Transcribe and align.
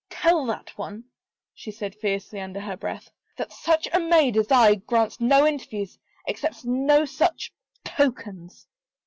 "Tell 0.09 0.47
that 0.47 0.75
one," 0.79 1.03
she 1.53 1.69
said 1.69 1.93
fiercely 1.93 2.39
under 2.41 2.59
her 2.59 2.75
breath," 2.75 3.11
that 3.37 3.53
such 3.53 3.87
a 3.93 3.99
maid 3.99 4.35
as 4.35 4.49
I 4.49 4.73
grants 4.73 5.19
no 5.21 5.45
interviews, 5.45 5.99
accepts 6.27 6.65
no 6.65 7.05
such— 7.05 7.53
tokens." 7.85 8.65